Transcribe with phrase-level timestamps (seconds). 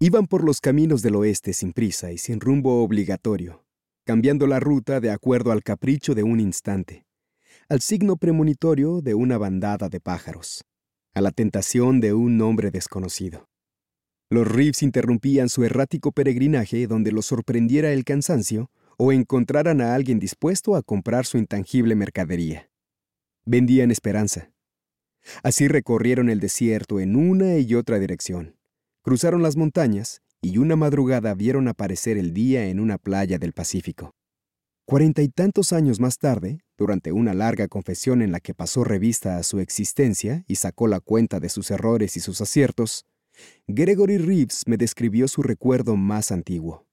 [0.00, 3.64] Iban por los caminos del oeste sin prisa y sin rumbo obligatorio,
[4.04, 7.06] cambiando la ruta de acuerdo al capricho de un instante,
[7.68, 10.64] al signo premonitorio de una bandada de pájaros,
[11.14, 13.48] a la tentación de un nombre desconocido.
[14.30, 20.18] Los Reeves interrumpían su errático peregrinaje donde los sorprendiera el cansancio o encontraran a alguien
[20.18, 22.68] dispuesto a comprar su intangible mercadería.
[23.44, 24.50] Vendían esperanza.
[25.42, 28.56] Así recorrieron el desierto en una y otra dirección.
[29.04, 34.14] Cruzaron las montañas y una madrugada vieron aparecer el día en una playa del Pacífico.
[34.86, 39.36] Cuarenta y tantos años más tarde, durante una larga confesión en la que pasó revista
[39.36, 43.04] a su existencia y sacó la cuenta de sus errores y sus aciertos,
[43.66, 46.86] Gregory Reeves me describió su recuerdo más antiguo.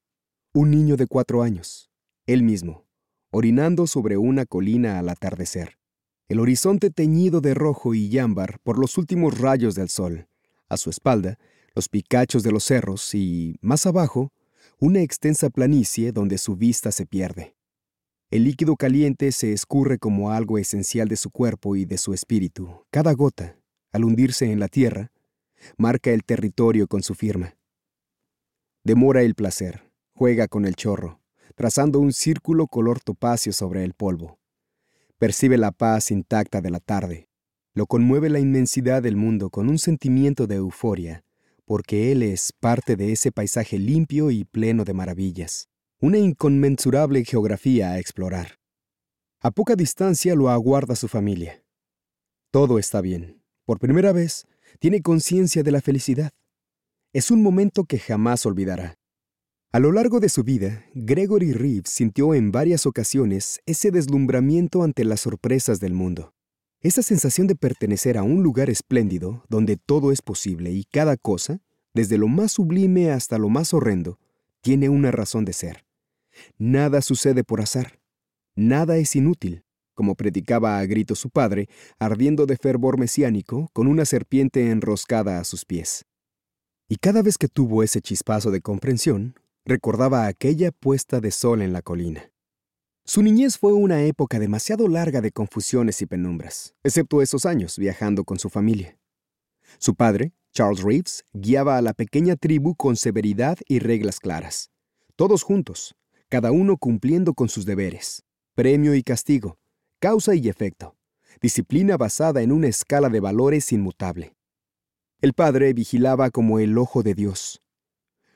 [0.54, 1.90] Un niño de cuatro años,
[2.26, 2.84] él mismo,
[3.30, 5.78] orinando sobre una colina al atardecer.
[6.28, 10.28] El horizonte teñido de rojo y ámbar por los últimos rayos del sol.
[10.68, 11.38] A su espalda,
[11.74, 14.32] los picachos de los cerros y, más abajo,
[14.80, 17.56] una extensa planicie donde su vista se pierde.
[18.30, 22.86] El líquido caliente se escurre como algo esencial de su cuerpo y de su espíritu.
[22.90, 23.58] Cada gota,
[23.92, 25.12] al hundirse en la tierra,
[25.78, 27.58] marca el territorio con su firma.
[28.84, 31.20] Demora el placer, juega con el chorro,
[31.56, 34.40] trazando un círculo color topacio sobre el polvo.
[35.18, 37.28] Percibe la paz intacta de la tarde.
[37.74, 41.24] Lo conmueve la inmensidad del mundo con un sentimiento de euforia,
[41.72, 45.70] porque él es parte de ese paisaje limpio y pleno de maravillas,
[46.02, 48.60] una inconmensurable geografía a explorar.
[49.40, 51.64] A poca distancia lo aguarda su familia.
[52.52, 53.42] Todo está bien.
[53.64, 54.48] Por primera vez,
[54.80, 56.34] tiene conciencia de la felicidad.
[57.14, 59.00] Es un momento que jamás olvidará.
[59.72, 65.06] A lo largo de su vida, Gregory Reeves sintió en varias ocasiones ese deslumbramiento ante
[65.06, 66.34] las sorpresas del mundo.
[66.82, 71.60] Esa sensación de pertenecer a un lugar espléndido donde todo es posible y cada cosa,
[71.94, 74.20] desde lo más sublime hasta lo más horrendo,
[74.62, 75.86] tiene una razón de ser.
[76.58, 78.00] Nada sucede por azar.
[78.56, 79.64] Nada es inútil
[80.02, 81.70] como predicaba a grito su padre,
[82.00, 86.06] ardiendo de fervor mesiánico, con una serpiente enroscada a sus pies.
[86.90, 91.72] Y cada vez que tuvo ese chispazo de comprensión, recordaba aquella puesta de sol en
[91.72, 92.31] la colina.
[93.04, 98.24] Su niñez fue una época demasiado larga de confusiones y penumbras, excepto esos años viajando
[98.24, 98.98] con su familia.
[99.80, 104.70] Su padre, Charles Reeves, guiaba a la pequeña tribu con severidad y reglas claras,
[105.16, 105.96] todos juntos,
[106.30, 108.24] cada uno cumpliendo con sus deberes,
[108.54, 109.58] premio y castigo,
[110.00, 110.96] causa y efecto,
[111.42, 114.36] disciplina basada en una escala de valores inmutable.
[115.22, 117.62] El padre vigilaba como el ojo de Dios.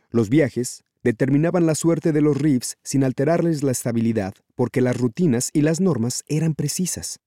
[0.10, 5.52] Los viajes determinaban la suerte de los Reeves sin alterarles la estabilidad, porque las rutinas
[5.54, 7.20] y las normas eran precisas.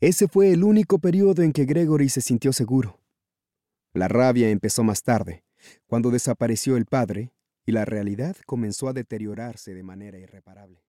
[0.00, 3.00] Ese fue el único periodo en que Gregory se sintió seguro.
[3.92, 5.42] La rabia empezó más tarde,
[5.88, 7.32] cuando desapareció el padre
[7.66, 10.84] y la realidad comenzó a deteriorarse de manera irreparable.